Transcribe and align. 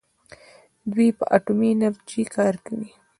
دوی 0.93 1.09
په 1.17 1.23
اټومي 1.35 1.69
انرژۍ 1.75 2.23
کار 2.35 2.53
کوي. 2.65 2.89